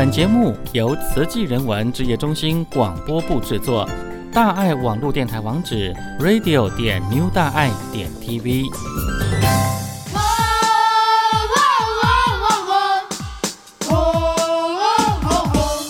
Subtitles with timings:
[0.00, 3.86] 本节目由慈济人文职业中心广播部制作，
[4.32, 8.64] 大爱网络电台网址：radio 点 new 大爱点 tv。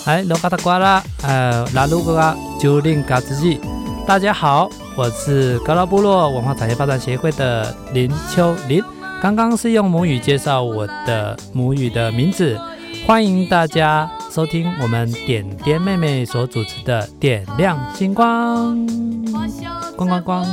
[0.07, 3.61] 哎，罗嘎达瓜拉，呃，拉鲁格嘎，九零嘎子鸡，
[4.05, 8.83] 大家好，我是高拉部落文化产业发展协会的林秋林。
[9.23, 12.59] 刚刚是用母语介绍我的母语的名字，
[13.11, 18.77] 欢迎大家收听我们点点妹妹所主持的《点亮星光》，
[19.97, 20.47] 光光光。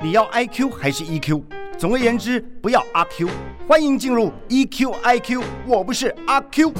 [0.00, 1.61] 你要 I Q 还是 E Q？
[1.82, 3.28] 总而言之，不要阿 Q。
[3.66, 6.72] 欢迎进入 E Q I Q，我不是阿 Q。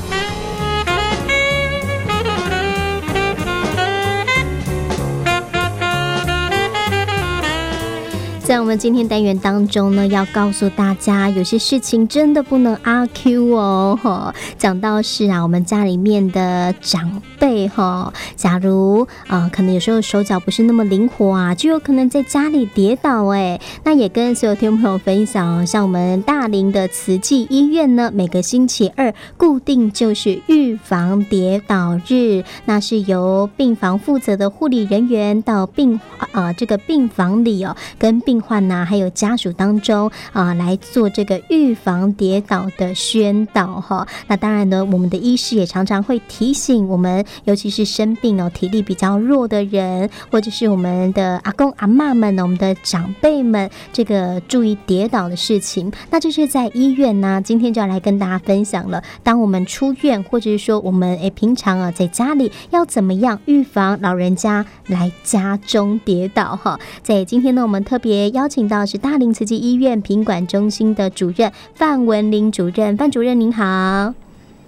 [8.52, 13.98] 在我们今天单元当中呢，要告诉大家，有些事情真的不能阿 Q 哦。
[14.02, 23.58] 哈，讲到是啊，我们家里面的长辈哈，假如啊、可能有时候手脚不是那么灵活啊，就有可能在家里跌倒哎。
[23.84, 35.98] 那也跟所有听众朋友分享，像我们大林的慈济医院呢，每个星期二固定就是预防跌倒日，那是由病房负责的护理人员到病
[36.32, 44.06] 啊、这个病房里哦，跟病患呐，还有家属当中啊，来做这个预防跌倒的宣导哈。
[44.26, 55.92] 那当然呢，我们的医师也常常会提醒我们，尤其是生病哦，体力比较弱的人，或者是我们的阿公阿嬷们呢，我们的长辈们，这个注意跌倒的事情。
[56.10, 59.02] 那这是在医院呢，今天就要来跟大家分享了。
[59.22, 66.78] 当我们出院，或者是说我们诶平常啊在家里要怎么样预防老人家来家中跌倒哈？
[67.02, 68.31] 在今天呢，我们特别。
[68.32, 73.64] 邀请到是大林慈济医院品管中心的主任范文林主任，范主任您好。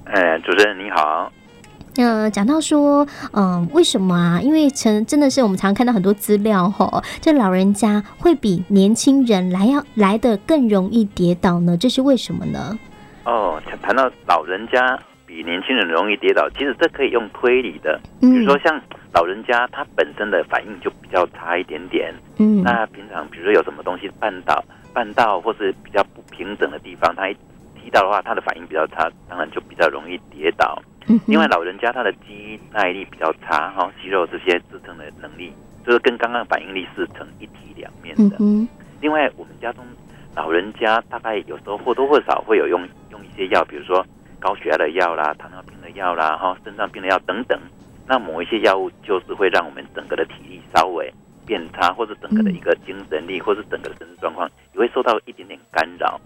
[0.05, 1.33] 哎，主任您好。
[1.97, 4.41] 嗯、呃，讲到说，嗯、呃，为什么啊？
[4.43, 11.77] 因为真真的是我们常看到很多资料吼，这老人家会比年轻人来要来的更容易跌倒呢？
[11.77, 12.79] 这是为什么呢？
[13.25, 18.79] 哦，谈到老人家比年轻人容易跌倒，其实这可以用推理的，比如说像。
[19.15, 27.37] 老人家他本身的反应就比较差一点点，嗯，那平常比如说有什么东西绊倒、绊到或是比较不平整的地方，他一
[27.81, 30.83] 踢到的话，他的反应比较差，当然就比较容易跌倒。
[31.07, 35.53] 嗯，另外老人家他的肌耐力比较差，哈，肌肉这些支撑的能力，
[35.87, 38.37] 就是跟刚刚反应力是成一体两面的。
[38.41, 38.67] 嗯，
[39.01, 39.85] 另外我们家中
[40.35, 42.81] 老人家大概有时候或多或少会有用
[43.13, 44.05] 用一些药，比如说
[44.41, 47.57] 高血压的药啦、糖尿病的药啦、哈、肾脏病的药等等。
[48.07, 51.13] 那某一些药物就是会让我们整个的体力稍微
[51.47, 56.21] 变差，或者整个的一个精神力，或者整个的身体状况也会受到一点点干扰。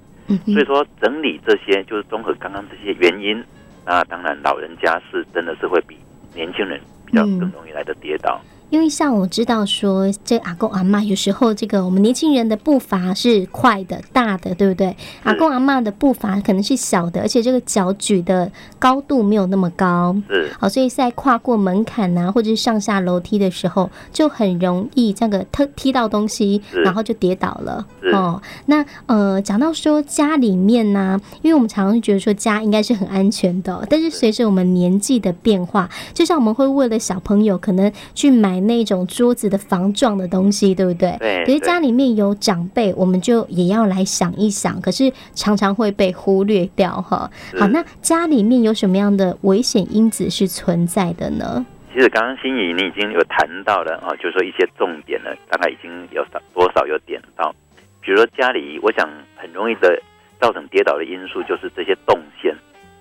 [0.45, 3.43] 所以说整理这些就是综合刚刚这些原因，
[3.87, 5.97] 那当然老人家是真的是会比
[6.35, 8.41] 年轻人比较更容易来的跌倒。
[8.71, 14.95] 因为像我知道说，这阿公阿妈有时候这个我们年轻人的步伐是快的、大的，对不对？
[15.23, 27.87] 阿公阿妈的步伐可能是小的，而且这个脚举的高度没有那么高，是好，所以在跨过门槛呐、啊，或者是上下楼梯的时候，就很容易这个踢踢到东西，然后就跌倒了。
[28.13, 38.58] 哦，那呃，讲到说家里面呢、啊，因为我们常常觉得说家应该是很安全的，但是随着我们年纪的变化，就像我们会为了小朋友可能去买。
[38.61, 41.17] 那种桌子的防撞的东西，对不对？
[41.19, 41.45] 对。
[41.45, 44.81] 可是家里面有长辈，我们就也要来想一想。
[44.81, 47.31] 可是常常会被忽略掉哈。
[47.59, 51.65] 好，那家里面有什么样的危险因子是存在的呢？
[51.93, 57.55] 其实刚刚心仪你已经有谈到了啊，就是说一些重点呢，大概已经有少多少有点到。
[58.01, 60.01] 比如说家里，我想很容易的
[60.41, 62.55] 造成跌倒的因素就是这些动线，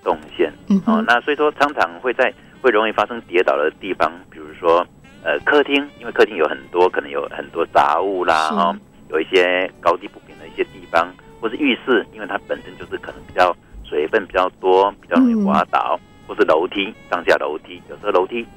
[0.04, 0.52] 动线。
[0.70, 0.82] 嗯。
[0.86, 4.86] 哦，那所以说常常会在会容易发生跌倒的地方，比如说。
[5.28, 8.74] 呃，客厅，因为客厅有很多可能有很多杂物啦，哈，
[9.10, 13.54] 有一些高低不平的一些地方，或是浴室，因为它本身就是可能比较
[13.84, 18.48] 水分比较多，比较容易滑倒，或是楼梯，上下楼梯，有时候楼梯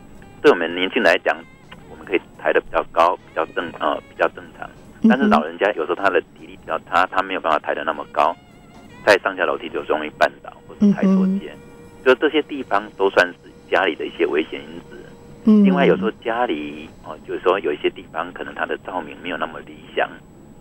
[0.40, 1.37] 对我们年轻人来讲，
[1.90, 4.70] 我们可以抬得比较高，比较正，呃，比较正常。
[5.08, 8.32] 但是老人家有时候他的体力比较差，他没有办法抬得那么高，
[9.05, 11.52] 在上下楼梯就容易绊倒或者抬错肩，
[12.05, 14.99] 就这些地方都算是家里的一些危险因子。
[15.44, 20.08] 另外，有时候家里哦，就是说有一些地方可能它的照明没有那么理想，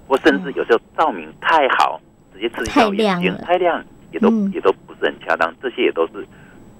[0.07, 1.99] 或甚至有时候照明太好，
[2.33, 6.25] 直接刺激到眼睛，太亮，也都、嗯、也都不是很恰当，这些也都是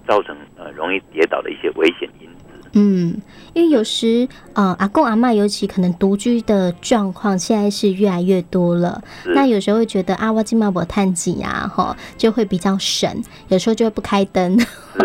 [0.08, 2.34] 造成呃容易跌倒的一些危险因子。
[2.74, 3.20] 嗯，
[3.54, 9.02] 因为有时呃，阿公阿妈尤其可能独居的状况，现在是越来越多了。
[9.26, 13.12] 那有时候会觉得啊，我今嘛不探紧啊，哈，就会比较省，
[13.48, 14.56] 有时候就会不开灯，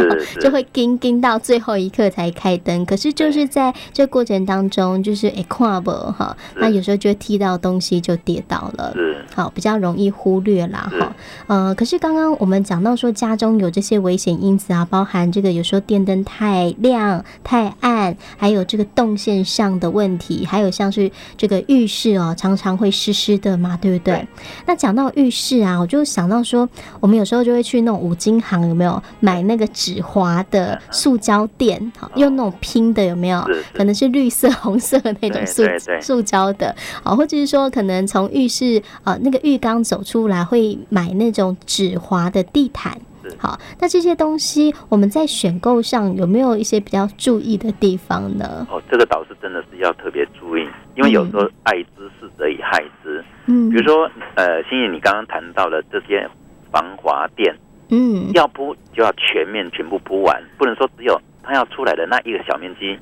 [0.41, 2.85] 就会盯盯到最后一刻才开灯。
[2.85, 8.94] 可是就是在这过程当中，就是哎跨不哈，那有时候就会踢到东西就跌倒了，
[9.35, 11.17] 好，比较容易忽略啦哈。
[11.46, 17.55] 呃，可是刚刚我们讲到说家中有这些危险因子啊，包含这个有时候电灯太亮太。
[17.55, 24.14] 太暗，还有这个动线上的问题，还有像是这个浴室哦，常常会湿湿的嘛，对不对？
[24.17, 24.26] 对。
[24.67, 26.69] 那讲到浴室啊，我就想到说，
[26.99, 31.92] 我们有时候就会去那种五金行，有没有买那个止滑的塑胶垫？
[31.98, 33.46] 好，用那种拼的，有没有？
[33.75, 35.62] 可能是绿色、红色的那种塑
[36.00, 42.98] 塑胶的，好，或者是说，可能从浴室呃那个浴缸走出来，会买那种纸滑的地毯。
[43.38, 48.66] 好，那这些东西我们在选购上有没有一些比较注意的地方呢？
[48.70, 53.22] 哦，这个倒是真的是要特别注意，因为有时候爱之是则以害之。
[53.46, 56.28] 嗯，比如说，呃，欣怡，你刚刚谈到了这些
[56.70, 57.54] 防滑垫，
[57.90, 62.98] 嗯，要铺就要全面全部铺完，不能说只有它要出来的那一个小面积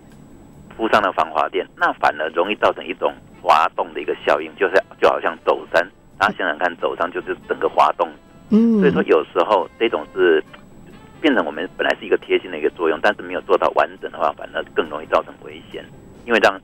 [0.77, 5.87] 铺上了防滑垫，那反而容易造成一种滑动的一个效应，就是就好像走山，
[6.19, 8.09] 大家想想看，走山就是整个滑动。
[8.51, 10.43] 嗯，所以说有时候这种是
[11.21, 15.85] 变成我们本来是一个贴心的一个作用，但是没有做到完整的话，反而更容易造成危险。
[16.27, 16.61] 因为让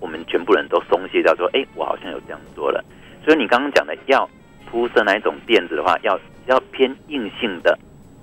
[0.00, 2.84] 我们全部人都松懈掉，说：“哎，我好像有这样做了。”
[3.24, 4.28] 所以你刚刚讲的要
[4.72, 7.78] 铺设哪一种垫子的话，要要偏硬性的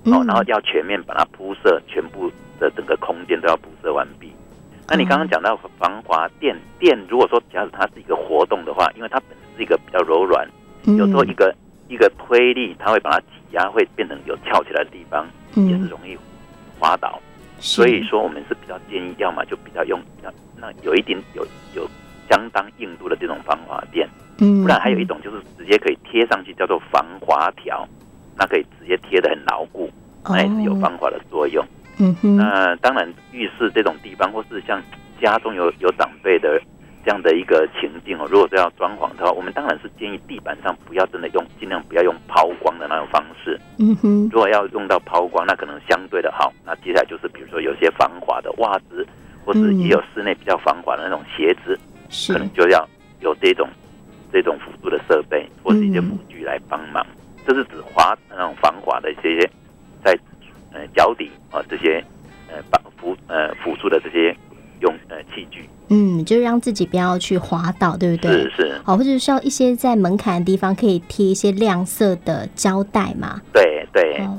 [0.06, 4.32] 哦，然后要全面把它铺设，全部的整个空间都要铺设完毕。
[4.88, 10.46] 那你刚刚讲到防滑垫垫，如果说假使它是一个活动的话，因为它本身是一个比较柔软，
[10.98, 11.54] 有时候一个。
[11.90, 16.16] 一个推力，它会把它挤压，会变成有翘起来的地方，嗯、也是容易
[16.78, 17.18] 滑倒。
[17.58, 21.44] 所以说，我们是比较建议，要么就比较用比较那有一点有
[21.74, 21.84] 有
[22.30, 27.86] 相当硬度的这种防滑垫，嗯，不然还有一种就是直接可以贴上去，叫做防滑条，
[28.38, 29.90] 那可以直接贴的很牢固，
[30.24, 31.62] 那也是有防滑的作用。
[31.98, 34.80] 嗯哼，那当然浴室这种地方，或是像
[35.20, 36.60] 家中有有长辈的。
[37.02, 43.58] 这样的一个情境哦，如果是要装潢的话，我们当然是建议地板上不要真的用，尽量不要用抛光的那种方式。
[43.78, 46.52] 嗯哼，如果要用到抛光，那可能相对的好。
[46.62, 49.06] 那接下来就是比如说有些防滑的袜子，
[49.46, 51.79] 或是也有室内比较防滑的那种鞋子，
[52.28, 52.88] 可能就要
[53.20, 53.68] 有这种
[54.32, 57.06] 这种辅助的设备或是一些辅具来帮忙。
[57.46, 59.48] 这是指滑那种防滑的一些
[60.04, 60.16] 在
[60.72, 62.04] 呃脚底啊这些
[62.48, 64.36] 呃帮辅呃辅助的这些
[64.80, 65.68] 用呃器具。
[65.92, 68.30] 嗯，就是让自己不要去滑倒，对不对？
[68.30, 68.80] 是是。
[68.84, 73.40] 好，或者是要一些在门槛的地方可以贴一些亮色的胶带嘛？
[73.52, 74.14] 对对。
[74.18, 74.38] 哎、哦，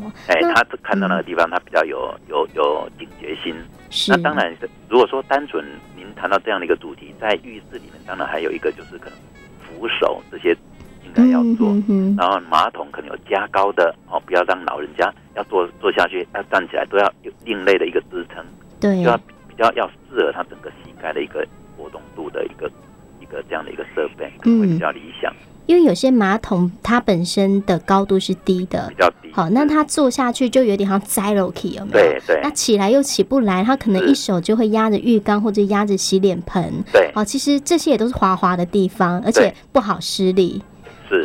[0.55, 3.53] 他看到那个地方，他比较有有有警觉心。
[3.89, 4.11] 是。
[4.11, 4.55] 那当然，
[4.87, 5.90] 如果说单纯您
[6.21, 9.17] 谈到这样的一个主题，在浴室里面，当然还有一个就是可能
[9.59, 10.55] 扶手这些
[11.03, 11.73] 应该要做。
[12.15, 18.45] 然后马桶可能有加高的哦，不要让老人家要坐坐下去，要站起来都要有另类的一个支撑。
[18.79, 18.97] 对。
[18.97, 21.43] 就要比较要适合他整个膝盖的一个
[21.75, 22.71] 活动度的一个
[23.19, 25.33] 一个这样的一个设备，会比较理想。
[25.71, 29.31] 嗯，因为有些马桶它本身的高度是低的，比较低。
[29.31, 31.97] 好，那它坐下去就有点像栽楼梯，有没有？
[31.97, 32.39] 对对。
[32.43, 36.83] 那起来又起不来，它可能一手就会压着浴缸或者压着洗脸盆。
[36.91, 37.09] 对。
[37.15, 40.61] 好，其实这些也都是滑滑的地方，而且不好施力。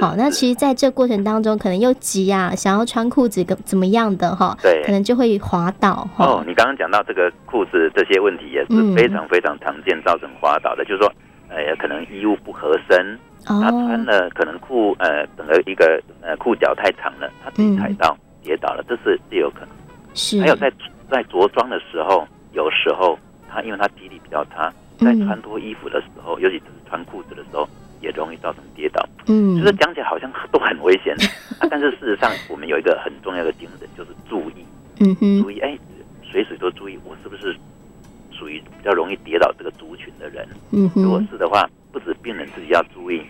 [0.01, 6.09] 好，那其实在这过程当中，可能又急啊，想要穿裤子怎怎么样的哈，对，可能就会滑倒。
[6.17, 11.13] 哦，你刚刚讲到这个裤子这些问题也是非常非常常见，造成滑倒的，嗯、就是说，
[11.49, 19.69] 呃，可能衣物不合身，哦、他穿了可能裤呃整个一个呃裤脚太长了，他自己踩到、嗯、跌倒了，这是也有可能。
[20.15, 20.71] 是，还有在
[21.11, 27.69] 在着装的时候，有时候他因为他体力比较差，在穿脱衣服的时候，嗯、尤其是穿裤子的时候。
[28.03, 31.17] 也容易造成跌倒，嗯，就是讲起来好像都很危险，
[31.59, 34.65] 啊，但是事实上我们有一个很重要的精神，就是注意，
[35.01, 35.77] 嗯哼，注意，哎，
[36.23, 37.57] 随时都注意，我是不是
[38.31, 40.47] 属于比较容易跌倒这个族群的人？
[40.73, 43.23] 嗯哼，如果是的话，不止病人自己要注意，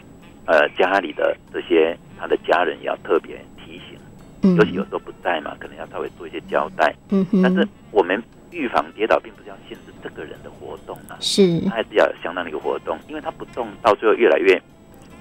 [0.45, 3.97] 呃，家里的这些他的家人也要特别提醒，
[4.43, 8.21] 嗯，尤其有时候不在嘛，可能要稍微做一些交代，嗯哼，但是我们
[8.51, 14.61] 预防跌倒，并不是要限制这个人的活动啊，是，他还是要有相当的一个活动，因为他不动，到最后越来越。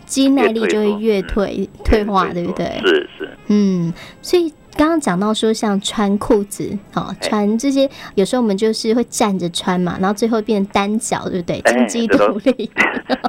[0.07, 2.65] 肌耐力就会越退、嗯、退化，对不对？
[2.81, 11.61] 是是，嗯，所以刚刚讲到说，像穿裤子，好、哦、穿这些，有时候我们就是会站着穿嘛，然后最后变成单脚，对不对？
[11.61, 12.69] 金鸡独立，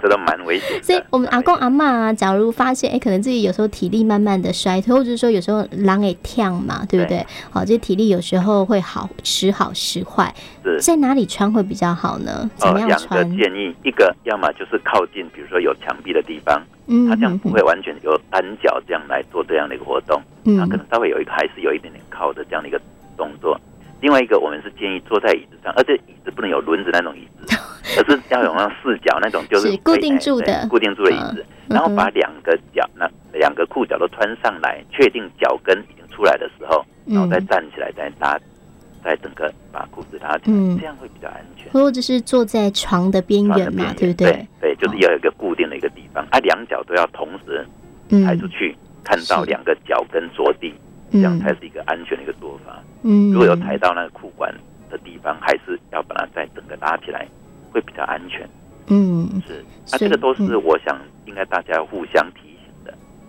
[0.02, 0.82] 这都 蛮危险。
[0.82, 7.24] 所以，我们阿公阿嬷啊，假如发现，哎，可能自己有时候体力慢慢的衰退，或者是说有时候狼也跳嘛，对不对？
[7.50, 10.34] 好，这体力有时候会好时好时坏，
[10.80, 12.50] 在哪里穿会比较好呢？
[12.56, 13.20] 怎么样穿？
[13.20, 16.60] 两个建议，一个要么就是靠近，比如说有墙壁的地方。
[16.87, 22.81] 嗯，他这样不会完全有单脚这样来做这样的一个活动，嗯，他可能稍微有一个还是有一点点靠的这样的一个
[23.16, 23.59] 动作。
[24.00, 27.57] 另外一个，我们是建议坐在椅子上，而且椅子不能有轮子那种椅子，
[27.99, 31.45] 而是要有那种四脚那种，就是固定住的、固定住的椅子。
[31.69, 38.38] 然后把两个脚，那两个裤脚都穿上来，确定脚跟已经出来的时候，然后再站起来，再搭，
[39.06, 41.70] 再整个把裤子拉起来，这样会比较安全。
[41.70, 44.44] 或者是坐在床的边缘嘛，对不对？
[44.60, 47.64] 对，就是要有一个固定的一个地方，啊，两脚都要同时
[48.25, 50.75] 抬出去，看到两个脚跟着地，
[51.12, 52.82] 这样才是一个安全的一个做法。
[53.04, 54.52] 嗯，如果有抬到那个裤管
[54.90, 57.28] 的地方，还是要把它再整个拉起来，
[57.70, 58.48] 会比较安全。
[58.88, 62.26] 嗯，是，那这个都是我想应该大家互相。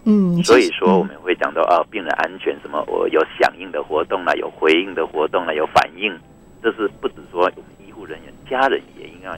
[0.10, 6.18] 嗯，所以说我们会讲到啊，病人安全什么，我有响应的活动啦，有回应的活动啦，有反应，
[6.64, 9.38] 这是不止说我们医护人员，家人也应该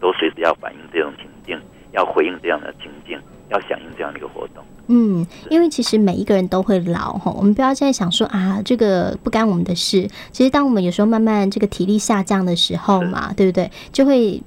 [0.00, 1.60] 都随时要反应这种情境，
[1.90, 4.64] 要回应这样的情境，要响应这样的一个活动。
[4.86, 10.08] 嗯，因为其实每一个人都会老哈，我们不要再想说啊，这个不干我们的事。
[10.30, 13.68] 其实当我们有时候慢慢这个体力下降的时候嘛，对不对？
[13.90, 14.40] 就会。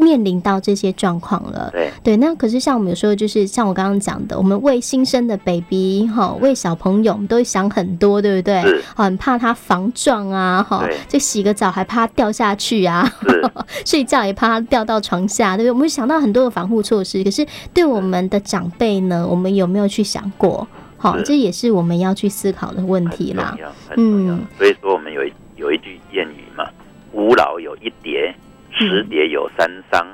[0.00, 8.62] 面临到这些状况了，对对，那可是像我们有时候就是像我刚刚讲的，我们为新生的 baby 哈，为小朋友，我们都会想很多，对不对？
[8.96, 13.08] 很怕他防撞啊，哈，就洗个澡还怕他掉下去啊，
[13.84, 15.70] 睡觉也怕他掉到床下，对不对？
[15.70, 20.66] 我们会想到很多的防护措施，可是对我们的长辈呢，我们有没有去想过？
[20.96, 23.56] 好，这也是我们要去思考的问题啦。
[23.96, 26.64] 嗯，所以说我们有一有一句谚语嘛，
[27.12, 28.34] 无老有一跌。
[28.80, 30.06] 十跌有三伤，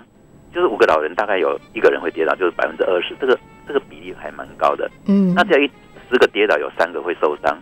[0.52, 4.90] 就是五个老人大概有一个人会跌倒，就是百分之二十，这个这个比例还蛮高的。
[5.06, 5.70] 嗯，那只要一
[6.10, 7.56] 十个跌倒有三个会受伤，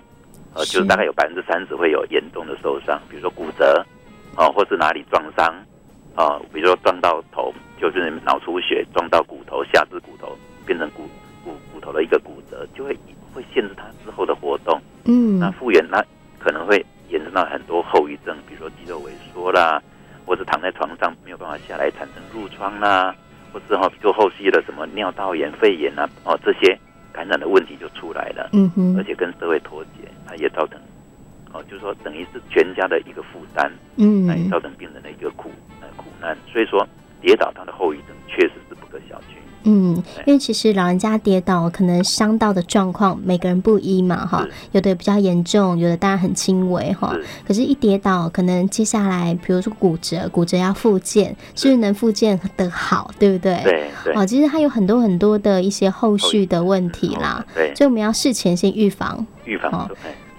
[0.54, 3.84] 呃，就是大概有百分之三十会有严重的受伤，比如说骨折，
[4.36, 5.54] 哦，或是哪里撞伤，
[6.14, 11.08] 啊，比如说撞到头，就是脑出血，撞到骨头，下肢骨头变成骨
[11.44, 12.96] 骨骨头的一个骨折，就会
[13.32, 14.80] 会限制他之后的活动。
[15.04, 16.02] 嗯，那复原那
[16.38, 19.82] 可能会衍生到很多后遗症，比如说肌肉萎缩啦。
[20.26, 23.14] 或者躺在床上没有办法下来，产生褥疮啦，
[23.52, 26.78] 或是哈做后续的什么尿道炎、肺炎啊，哦，这些
[27.12, 28.50] 感染的问题就出来了。
[28.52, 30.78] 嗯哼，而且跟社会脱节，它也造成
[31.52, 33.70] 哦，就是说等于是全家的一个负担。
[33.96, 35.50] 嗯，那也造成病人的一个苦
[35.80, 36.36] 呃苦难。
[36.52, 36.86] 所以说，
[37.20, 38.13] 跌倒它的后遗症。
[39.64, 47.16] 嗯，因为其实老人家跌倒，可能伤到的状况每个人不一嘛，哈，有的比较严重，有的当然很轻微，哈。
[47.46, 53.58] 可是，一跌倒，可能接下来，比如说骨折，骨折要复健，是不是能复健的好，对不对？
[53.64, 54.14] 对对。
[54.14, 57.74] 哦，其实它有很多很多的一些后续的问题啦，对。
[57.74, 59.90] 所以我们要事前先预防，预防。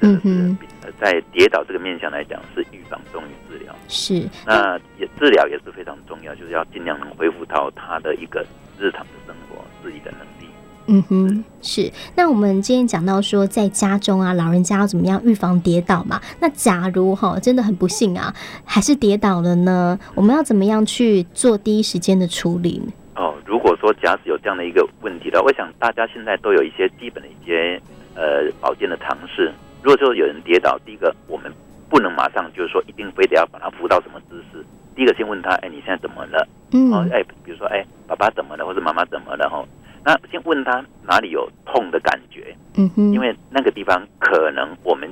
[0.01, 0.57] 嗯哼，
[1.01, 3.73] 在跌倒这个面向来讲，是预防重于治疗。
[3.87, 4.29] 是。
[4.45, 8.45] 那也治疗也是非常重要，就是要尽量能恢复到他的一个。
[8.79, 10.51] 日常的生活，自己的能力。
[10.87, 11.91] 嗯哼，是。
[12.15, 16.21] 那我们今天讲到说，在家中啊，老人家要怎么样预防跌倒嘛？
[16.39, 18.31] 那假如哈，真的很不幸啊，
[18.63, 19.97] 还是跌倒了呢？
[20.13, 22.81] 我们要怎么样去做第一时间的处理？
[23.15, 27.81] 哦，如果说假使有这样的一个问题的话，我想大家现在都有一些基本的一些
[28.13, 29.51] 呃保健的常识。
[29.81, 31.51] 如果说有人跌倒，第一个我们
[31.89, 34.63] 不能马上就是说一定非得要把他扶到什么姿势。
[34.95, 36.47] 第一个先问他，哎，你现在怎么了？
[36.75, 39.49] 嗯，哦，哎，比如说，哎，爸爸怎么了，或者妈妈怎么了？
[39.49, 39.63] 哈，
[40.03, 42.53] 那先问他哪里有痛的感觉。
[42.75, 45.09] 嗯哼，因为那个地方可能我们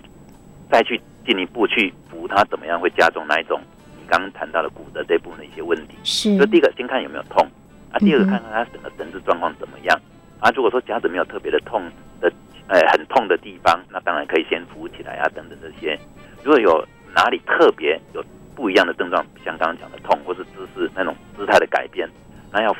[0.70, 3.62] 再去进一步去扶他，怎么样会加重那一种
[3.98, 5.96] 你刚刚谈到的骨折这部分的一些问题。
[6.04, 7.48] 是，所以第一个先看有没有痛，
[7.94, 9.98] 啊，第二个看看他整个神志状况怎么样。
[10.42, 11.82] 啊，如果说夹子没有特别的痛
[12.20, 12.30] 的，
[12.68, 15.98] 哎，很痛的地方，那当然可以先扶起来啊，等等这些。
[16.44, 18.22] 如果有哪里特别有。
[18.56, 22.08] 不一样的症状，像刚刚讲的痛，或是姿势那种姿态的改变，
[22.52, 22.76] 那要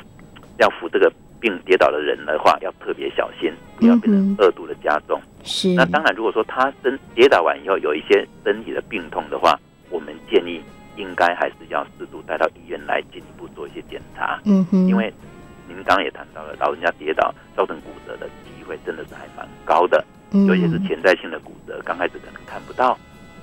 [0.58, 5.20] 要扶这个病跌倒的人的话，要特别小心，不要变成恶度的加重。
[5.42, 5.74] 是。
[5.74, 9.58] 那当然，如果说他身跌倒完以后有一些身体的病痛的话，
[9.90, 10.62] 我们建议
[10.96, 14.40] 应该还是要适度带到医院来进一步做一些检查。
[14.44, 14.86] 嗯哼。
[14.88, 15.12] 因为
[15.68, 22.98] 您刚刚也谈到了，老人家跌倒造成骨折的机会真的是还蛮高的，尤其是潜在性的骨折，刚开始可能看不到。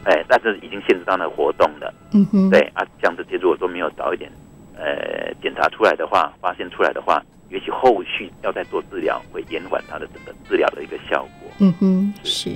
[0.06, 1.94] 哎，但是已经限制到那活动了。
[2.14, 4.32] 嗯哼，对啊，这样子，如果说没有早一点，
[4.76, 11.52] 呃，检查出来的话，发现出来的话，也许后续要再做治疗，会延缓它的整个治疗的一个效果。
[11.60, 12.50] 嗯哼，是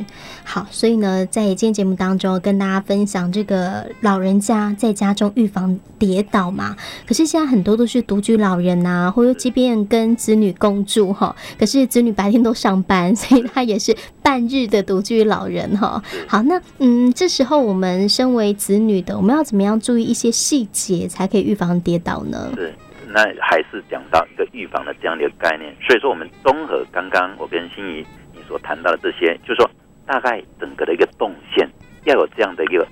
[0.44, 6.76] 好，所以呢，在今天节目当中跟大家分享这个老人家在家中预防跌倒嘛。
[7.06, 16.02] 可是现在很多都是独居老人呐、啊，或者即便跟子女共住哈，可是子女白天都上班，所以他也是半日的独居老人哈。
[16.26, 22.52] 好，那嗯，这时候我们身为子女的，我们要怎么样注意一些细节，才可以预防跌倒呢？
[22.56, 22.74] 是，
[23.16, 25.74] 那还是讲到一个预防的这样的一个概念。
[25.88, 28.44] 所以说，我们综合刚刚我跟心仪你。
[28.46, 29.68] 所谈到的这些，就是说，
[30.06, 31.68] 大概整个的一个动线
[32.04, 32.88] 要有这样的一个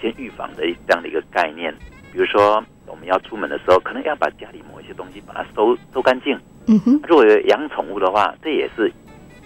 [0.00, 1.70] 先预防的这样的一个概念。
[2.10, 6.34] 比如说，我们要出门的时候，可能要把家里某一些东西把它收收干净。
[6.66, 6.98] 嗯哼。
[7.06, 8.90] 如果有养宠物的话，这也是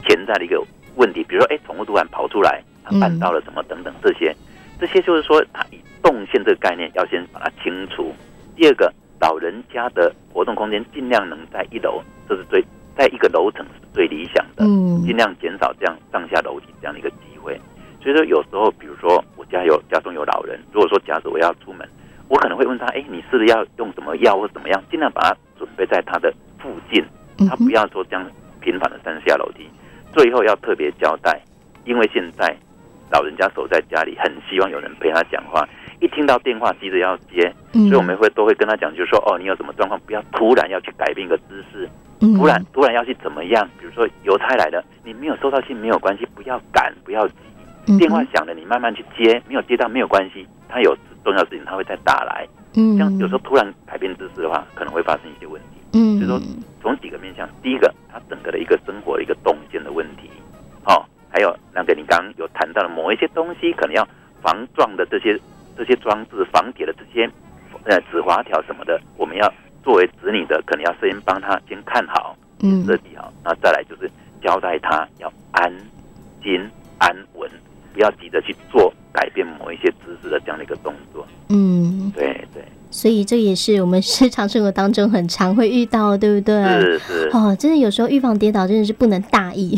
[0.07, 0.63] 潜在的一个
[0.95, 1.25] 问题。
[1.25, 4.33] 比如说，哎，宠物突然跑出来，它绊到了什么等等这些，
[4.79, 8.15] 这些就是说，它以动线这个概念要先把它清除。
[8.55, 12.65] 第二个，老人家的活动空间尽量能在一楼，这是最。
[12.97, 17.59] 在一个楼层是最理想的，嗯，尽量减少这样上下楼梯这样的一个机会。
[18.03, 21.89] 所以说，有时候，比如说我家有家中有老人，如果说假设我要出门，
[22.29, 24.83] 我可能会问他，哎，你是不是要用什么药或怎么样？
[24.91, 27.03] 尽量把它准备在他的附近，
[27.49, 28.27] 他不要说这样
[28.61, 29.67] 频繁的上下楼梯。
[30.13, 31.41] 最后要特别交代，
[31.87, 32.55] 因为现在
[33.11, 35.67] 老人家守在家里，很希望有人陪他讲话，
[36.01, 41.89] 一听到电话急着要接，所以我们会都会跟他讲，就是说，哦，你有什么状况，不要突然要去改变一个姿势。
[42.21, 43.67] 突然，突然要去怎么样？
[43.79, 47.35] 比如说邮差来了，你没有收到信没有关系，不要赶，不要急。
[47.99, 50.47] 电话响了，你慢慢去接，没有接到没有关系。
[50.69, 52.47] 他有重要事情，他会再打来。
[52.77, 55.81] 嗯，像有时候突然改变姿势的话，可能会发生一些问题。
[55.95, 56.41] 嗯，所以说
[56.81, 60.31] 从几个面向，第一个，他整个的一个生活的一个动线的问题。
[60.85, 64.07] 哦，还有那个你刚刚有谈到的某一些东西，可能要
[64.43, 65.41] 防撞的这些这
[65.91, 67.29] 些装置，防铁的这些
[67.85, 69.53] 呃止滑条什么的，我们要。
[69.83, 74.09] 作为子女的，可能要先帮他先看好，嗯，设计好，那再来就是
[74.45, 75.73] 交代他要安
[76.43, 76.61] 心
[76.99, 77.51] 安稳，
[77.95, 81.27] 不要急着去做改变某一些姿势的这样的一个动作。
[81.49, 82.63] 嗯，对对。
[82.91, 86.63] 所以这也是我们日常生活当中很常会遇到，对不对？
[86.63, 87.31] 是是。
[87.33, 89.75] 哦，真的有时候预防跌倒真的是不能大意。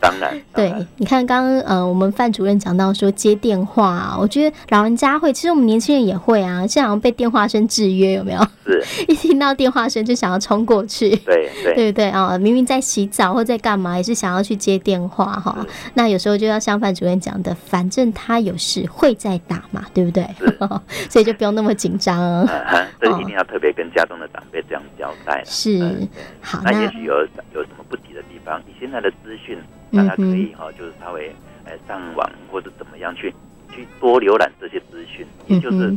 [0.00, 8.40] 当然，对，你看刚刚呃，我们范主任讲到说接电话啊，我觉得老人家会，其实我们年轻人也会啊，现在好像被电话声制约，有没有？
[8.66, 15.66] 是， 一听到电话声就想要冲过去，对对对对啊，明明在洗澡或在干嘛，也是想要去接电话哈。
[15.94, 20.26] 那有时候就要像范主任讲的，反正他有事会再打嘛，对不对？
[21.10, 22.18] 所以就不用那么紧张。
[22.46, 25.42] 嗯， 这一定要特别跟家中的长辈这样交代。
[25.44, 26.08] 是，
[26.40, 27.14] 好，那也许有
[27.54, 29.58] 有什么不急的地方，你现在的资讯。
[29.92, 31.32] 大家可以哈，就是稍微
[31.64, 33.32] 呃上网或者怎么样去
[33.70, 35.94] 去多浏览这些资讯，也就是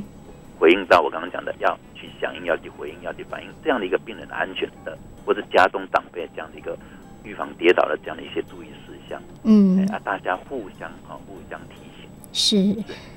[0.59, 6.77] 回应到我刚刚讲的，要去响应，要去回应，要去反映这样的一个病人的安全的，或者家中长辈这样的一个
[7.23, 9.21] 预防跌倒的这样的一些注意事项。
[9.43, 11.92] 嗯，啊，大家互相哈互相提醒。
[12.33, 12.75] 是。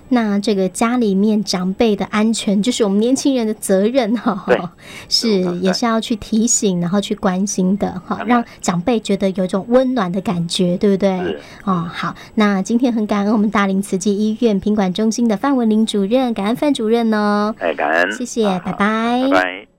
[0.08, 4.72] 那这个家里面长辈的安全，就是我们年轻人的责任哈，
[5.08, 11.18] 是也是要去提醒，然后去关心的哈，让长辈觉得有一种温暖的感觉，对不对？
[11.64, 19.75] 哦，好，那今天很感恩我们大林慈济医院品管中心的范文林主任，感恩范主任哦，哎，感恩，谢谢，拜拜，拜拜。